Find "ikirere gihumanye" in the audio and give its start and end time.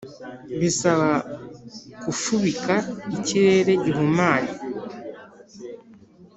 3.15-4.53